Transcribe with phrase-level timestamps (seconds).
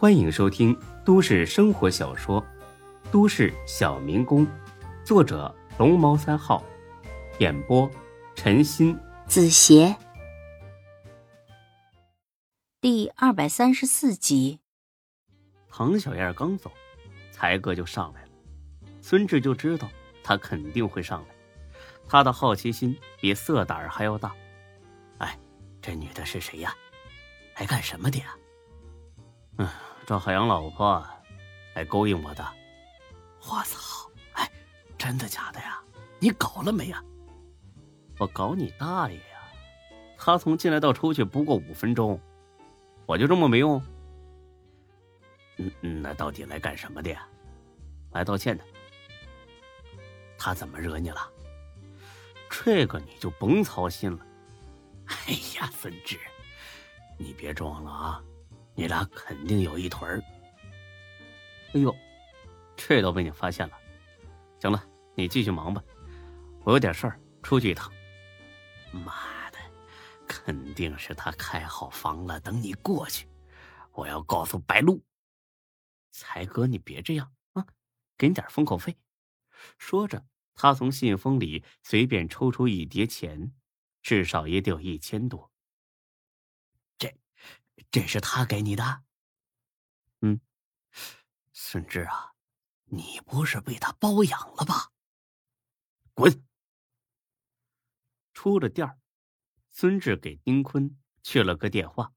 [0.00, 0.74] 欢迎收听
[1.04, 2.40] 都市生活小说
[3.12, 4.46] 《都市小民工》，
[5.04, 6.64] 作者龙猫三号，
[7.38, 7.86] 演播
[8.34, 9.94] 陈鑫、子邪，
[12.80, 14.60] 第二百三十四集。
[15.68, 16.72] 唐小燕刚走，
[17.30, 18.30] 才哥就上来了。
[19.02, 19.86] 孙志就知道
[20.24, 21.34] 他肯定会上来，
[22.08, 24.34] 他的好奇心比色胆还要大。
[25.18, 25.38] 哎，
[25.82, 26.74] 这女的是谁呀？
[27.58, 28.34] 来干什么的呀？
[29.58, 29.68] 嗯，
[30.10, 31.06] 赵海洋老婆，
[31.72, 32.44] 来勾引我的。
[33.42, 34.10] 我操！
[34.32, 34.50] 哎，
[34.98, 35.80] 真的假的呀？
[36.18, 37.00] 你搞了没呀？
[38.18, 39.38] 我搞你大爷呀！
[40.18, 42.20] 他从进来到出去不过五分钟，
[43.06, 43.80] 我就这么没用？
[45.58, 47.24] 嗯，那到底来干什么的呀？
[48.10, 48.64] 来道歉的。
[50.36, 51.20] 他怎么惹你了？
[52.50, 54.26] 这个你就甭操心了。
[55.06, 56.18] 哎呀，孙志，
[57.16, 58.24] 你别装了啊！
[58.80, 60.24] 你俩肯定有一腿儿。
[61.74, 61.94] 哎呦，
[62.74, 63.78] 这都被你发现了。
[64.58, 64.82] 行了，
[65.14, 65.84] 你继续忙吧，
[66.64, 67.92] 我有点事儿，出去一趟。
[68.90, 69.58] 妈的，
[70.26, 73.28] 肯定是他开好房了，等你过去。
[73.92, 75.04] 我要告诉白露。
[76.10, 77.66] 才哥，你别这样啊，
[78.16, 78.96] 给你点封口费。
[79.76, 83.52] 说着，他从信封里随便抽出一叠钱，
[84.00, 85.49] 至少也得有一千多。
[87.90, 89.02] 这是他给你的，
[90.20, 90.40] 嗯，
[91.52, 92.34] 孙志啊，
[92.84, 94.92] 你不是被他包养了吧？
[96.14, 96.44] 滚！
[98.32, 98.98] 出了店儿，
[99.70, 102.12] 孙志给丁坤去了个电话。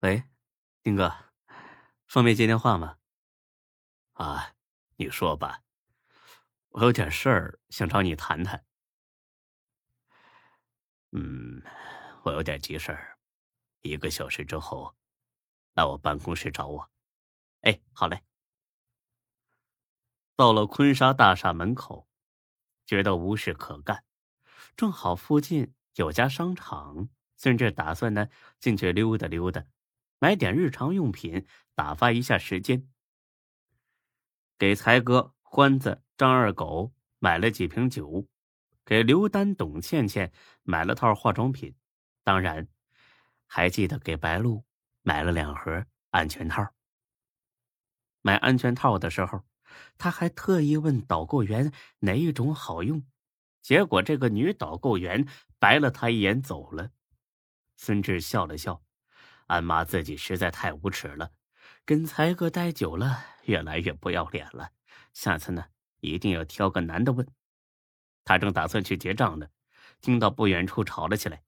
[0.00, 0.24] 喂，
[0.82, 1.32] 丁哥，
[2.06, 2.98] 方便接电话吗？
[4.12, 4.54] 啊，
[4.96, 5.62] 你说吧，
[6.68, 8.64] 我有点事儿想找你谈谈。
[11.12, 11.62] 嗯，
[12.22, 13.17] 我有点急事儿。
[13.82, 14.96] 一个小时之后，
[15.74, 16.90] 来我办公室找我。
[17.62, 18.22] 哎，好嘞。
[20.36, 22.08] 到了坤沙大厦门口，
[22.86, 24.04] 觉得无事可干，
[24.76, 28.28] 正好附近有家商场，甚至打算呢
[28.60, 29.64] 进去溜达溜达，
[30.18, 32.88] 买点日常用品，打发一下时间。
[34.58, 38.26] 给才哥、欢子、张二狗买了几瓶酒，
[38.84, 41.74] 给刘丹、董倩倩买了套化妆品，
[42.22, 42.68] 当然。
[43.48, 44.64] 还记得给白露
[45.02, 46.64] 买了两盒安全套。
[48.22, 49.42] 买安全套的时候，
[49.96, 53.04] 他还特意问导购员哪一种好用，
[53.62, 55.26] 结果这个女导购员
[55.58, 56.90] 白了他一眼走了。
[57.76, 58.82] 孙志笑了笑，
[59.46, 61.32] 暗骂自己实在太无耻了，
[61.84, 64.70] 跟才哥待久了，越来越不要脸了。
[65.14, 65.64] 下次呢，
[66.00, 67.26] 一定要挑个男的问。
[68.24, 69.48] 他正打算去结账呢，
[70.00, 71.42] 听到不远处吵了起来。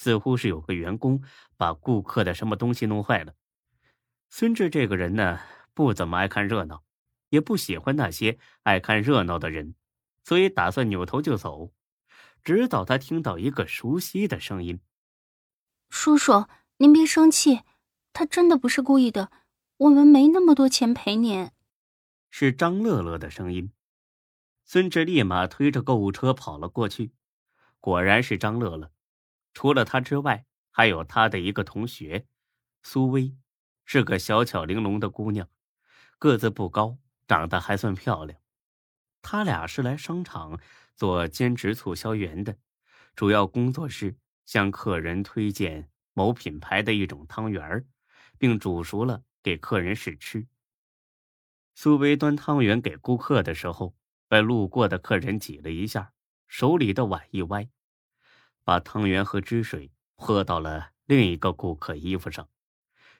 [0.00, 1.22] 似乎是有个员工
[1.58, 3.34] 把顾客的什么东西弄坏了。
[4.30, 5.40] 孙志这个人呢，
[5.74, 6.82] 不怎么爱看热闹，
[7.28, 9.74] 也不喜欢那些爱看热闹的人，
[10.24, 11.74] 所以打算扭头就走。
[12.42, 14.80] 直到他听到一个熟悉的声音
[15.90, 16.46] ：“叔叔，
[16.78, 17.60] 您别生气，
[18.14, 19.30] 他真的不是故意的，
[19.76, 21.50] 我们没那么多钱赔您。”
[22.32, 23.70] 是张乐乐的声音。
[24.64, 27.12] 孙志立马推着购物车跑了过去，
[27.80, 28.90] 果然是张乐乐。
[29.52, 32.26] 除了他之外，还有他的一个同学，
[32.82, 33.36] 苏薇，
[33.84, 35.48] 是个小巧玲珑的姑娘，
[36.18, 38.38] 个子不高，长得还算漂亮。
[39.22, 40.58] 他俩是来商场
[40.94, 42.56] 做兼职促销员的，
[43.14, 44.16] 主要工作是
[44.46, 47.84] 向客人推荐某品牌的一种汤圆
[48.38, 50.46] 并煮熟了给客人试吃。
[51.74, 53.94] 苏薇端汤圆给顾客的时候，
[54.28, 56.12] 被路过的客人挤了一下，
[56.46, 57.68] 手里的碗一歪。
[58.64, 62.48] 把汤圆和汁水泼到了另一个顾客衣服上，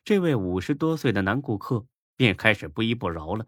[0.04, 1.86] 这位五十多岁的男顾客
[2.16, 3.46] 便开始不依不饶了，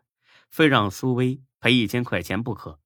[0.50, 2.80] 非让苏薇赔一千块钱不可。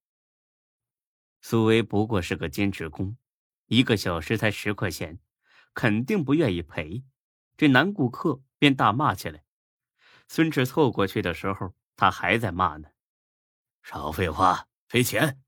[1.40, 3.16] 苏薇不过是个兼职工，
[3.66, 5.20] 一个小时才十块钱，
[5.72, 7.04] 肯定不愿意赔。
[7.56, 9.44] 这男顾客便大骂起来。
[10.28, 12.88] 孙志凑过去的时候，他还在骂呢
[13.84, 15.40] ：“少废话，赔钱！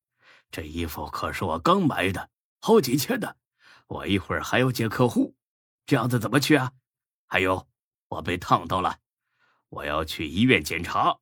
[0.50, 2.30] 这衣服可是我刚买的，
[2.60, 3.36] 好几千的。”
[3.88, 5.34] 我一会儿还要接客户，
[5.86, 6.72] 这样子怎么去啊？
[7.26, 7.68] 还有，
[8.08, 8.98] 我被烫到了，
[9.70, 11.18] 我要去医院检查。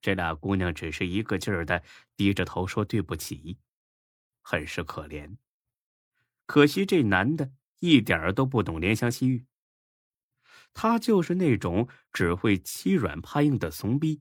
[0.00, 1.82] 这俩姑娘只是一个劲儿的
[2.16, 3.58] 低着头说对不起，
[4.42, 5.36] 很是可怜。
[6.44, 9.46] 可惜这男的一点儿都不懂怜香惜玉，
[10.74, 14.20] 他就是那种只会欺软怕硬的怂逼。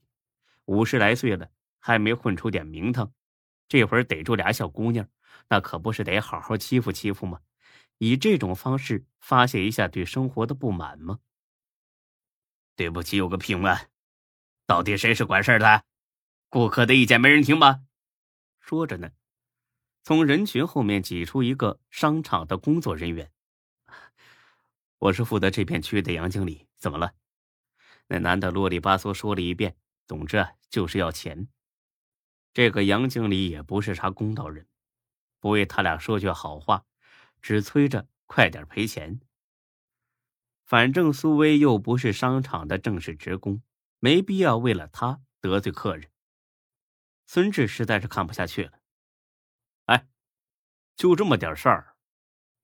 [0.65, 1.49] 五十来岁了，
[1.79, 3.13] 还没混出点名堂，
[3.67, 5.09] 这会儿逮住俩小姑娘。
[5.51, 7.41] 那可不是得好好欺负欺负吗？
[7.97, 11.19] 以这种方式发泄一下对生活的不满吗？
[12.77, 13.89] 对不起，有个平安。
[14.65, 15.83] 到底谁是管事的？
[16.47, 17.83] 顾客的意见没人听吗？
[18.61, 19.11] 说着呢，
[20.03, 23.29] 从人群后面挤出一个商场的工作人员。
[24.99, 27.13] 我是负责这片区域的杨经理，怎么了？
[28.07, 29.75] 那男的啰里吧嗦说了一遍，
[30.07, 31.49] 总之就是要钱。
[32.53, 34.65] 这个杨经理也不是啥公道人，
[35.41, 36.85] 不为他俩说句好话，
[37.41, 39.19] 只催着快点赔钱。
[40.63, 43.61] 反正苏威又不是商场的正式职工，
[43.99, 46.09] 没必要为了他得罪客人。
[47.25, 48.79] 孙志实在是看不下去了，
[49.85, 50.07] 哎，
[50.95, 51.95] 就这么点事儿，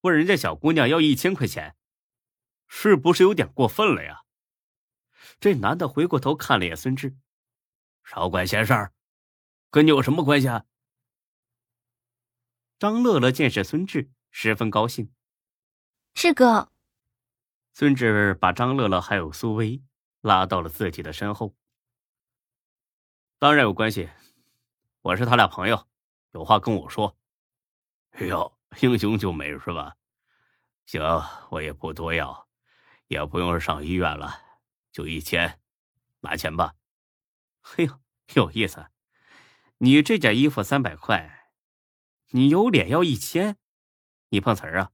[0.02, 1.76] 问人家小姑娘要一千块钱，
[2.68, 4.24] 是不是有点过分了呀？
[5.40, 7.18] 这男的回过头看了眼孙志，
[8.04, 8.94] 少管闲事儿。
[9.70, 10.66] 跟你有什么关系啊？
[12.80, 15.12] 张乐乐见是孙志，十分高兴。
[16.14, 16.72] 志哥，
[17.74, 19.82] 孙志把张乐乐还有苏薇
[20.22, 21.56] 拉到了自己的身后。
[23.40, 24.10] 当然有关系，
[25.02, 25.88] 我是他俩朋友，
[26.34, 27.18] 有话跟我说。
[28.12, 29.96] 哎呦，英雄救美是吧？
[30.86, 31.02] 行，
[31.50, 32.48] 我也不多要，
[33.08, 34.40] 也不用上医院了，
[34.92, 35.60] 就一千，
[36.20, 36.76] 拿钱吧。
[37.60, 38.00] 嘿呦，
[38.36, 38.86] 有意思。
[39.80, 41.37] 你这件衣服三百块，
[42.32, 43.58] 你有脸要一千？
[44.30, 44.92] 你碰瓷儿啊？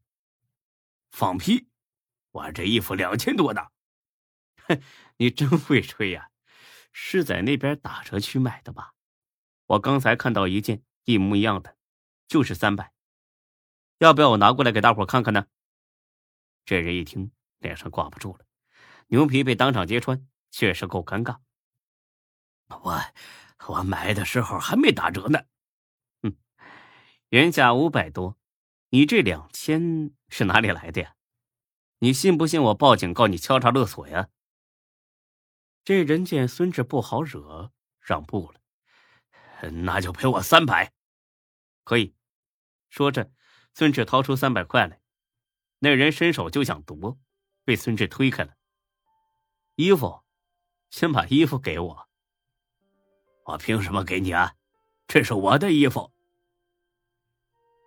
[1.12, 1.68] 放屁！
[2.32, 3.68] 我这衣服两千多呢。
[4.68, 4.82] 哼，
[5.18, 6.30] 你真会吹呀！
[6.92, 8.94] 是在那边打折区买的吧？
[9.66, 11.76] 我刚才看到一件一模一样的，
[12.28, 12.94] 就是三百。
[13.98, 15.48] 要不要我拿过来给大伙看看呢？
[16.66, 18.46] 这人一听，脸上挂不住了，
[19.08, 21.40] 牛皮被当场揭穿，确实够尴尬。
[22.68, 23.02] 我。
[23.68, 25.40] 我买的时候还没打折呢，
[27.34, 28.38] 原价五百多，
[28.90, 31.16] 你这两千是哪里来的呀？
[31.98, 34.30] 你信不信我报警告你敲诈勒索呀？
[35.84, 40.94] 这人见孙志不好惹，让步了，那就赔我三百，
[41.84, 42.14] 可以。
[42.92, 43.32] 说着，
[43.74, 45.02] 孙志掏出三百块来，
[45.80, 47.18] 那人伸手就想夺，
[47.66, 48.54] 被孙志推开了。
[49.74, 50.24] 衣服，
[50.92, 52.10] 先把衣服给我。
[53.46, 54.54] 我凭什么给你啊？
[55.08, 56.14] 这是我的衣服，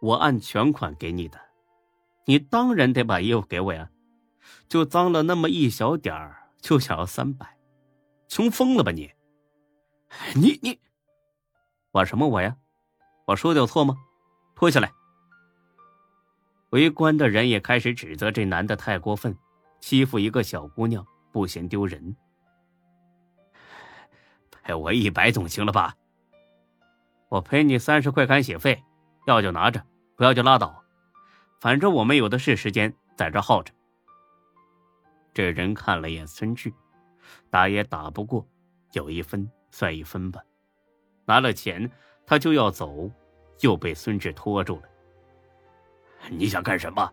[0.06, 1.40] 我按全款给你的，
[2.26, 3.90] 你当然得把衣服给我呀！
[4.68, 7.58] 就脏了那么一小点儿，就想要三百，
[8.28, 9.10] 穷疯了吧你？
[10.36, 10.78] 你 你，
[11.90, 12.56] 我什么我呀？
[13.26, 13.96] 我说的有错吗？
[14.54, 14.92] 脱下来！
[16.70, 19.36] 围观的人也开始指责这男的太过分，
[19.80, 22.16] 欺负一个小姑娘不嫌丢人。
[24.50, 25.96] 赔我一百总行了吧？
[27.28, 28.80] 我赔你三十块赶写费，
[29.26, 29.84] 要就拿着，
[30.16, 30.82] 不要就拉倒。
[31.60, 33.72] 反正我们有的是时间在这耗着。
[35.32, 36.72] 这人看了眼孙志，
[37.50, 38.46] 打也打不过，
[38.92, 40.40] 有一分算一分吧。
[41.24, 41.90] 拿了钱，
[42.26, 43.10] 他就要走，
[43.60, 44.82] 又被孙志拖住了。
[46.30, 47.12] 你想干什么？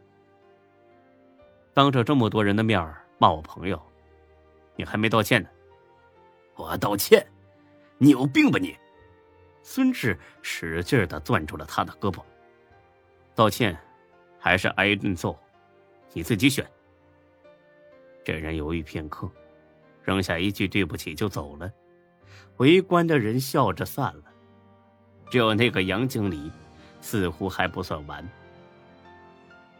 [1.73, 3.81] 当着这么多人的面骂我朋友，
[4.75, 5.49] 你还没道歉呢。
[6.55, 7.25] 我道歉。
[7.99, 8.75] 你有病吧你！
[9.61, 12.21] 孙志使劲的攥住了他的胳膊。
[13.35, 13.77] 道歉，
[14.39, 15.37] 还是挨顿揍，
[16.13, 16.65] 你自己选。
[18.23, 19.29] 这人犹豫片刻，
[20.03, 21.71] 扔下一句对不起就走了。
[22.57, 24.23] 围观的人笑着散了，
[25.29, 26.51] 只有那个杨经理，
[27.01, 28.27] 似乎还不算完。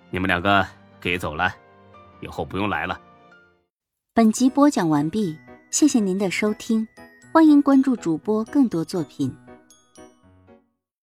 [0.10, 0.65] 你们两个
[1.00, 1.53] 可以走了，
[2.22, 3.00] 以后不用来了。
[4.13, 5.38] 本集播讲完毕，
[5.69, 6.88] 谢谢您的收听。
[7.31, 9.36] 欢迎关注主播更多作品。